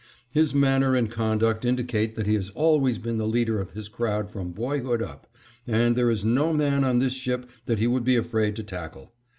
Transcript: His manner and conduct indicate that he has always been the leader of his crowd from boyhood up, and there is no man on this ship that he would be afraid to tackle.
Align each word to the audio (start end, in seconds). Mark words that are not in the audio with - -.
His 0.33 0.55
manner 0.55 0.95
and 0.95 1.11
conduct 1.11 1.63
indicate 1.63 2.15
that 2.15 2.25
he 2.25 2.33
has 2.33 2.49
always 2.55 2.97
been 2.97 3.19
the 3.19 3.27
leader 3.27 3.61
of 3.61 3.73
his 3.73 3.87
crowd 3.87 4.31
from 4.31 4.51
boyhood 4.51 4.99
up, 5.03 5.31
and 5.67 5.95
there 5.95 6.09
is 6.09 6.25
no 6.25 6.53
man 6.53 6.83
on 6.83 6.97
this 6.97 7.13
ship 7.13 7.47
that 7.67 7.77
he 7.77 7.85
would 7.85 8.03
be 8.03 8.15
afraid 8.15 8.55
to 8.55 8.63
tackle. 8.63 9.13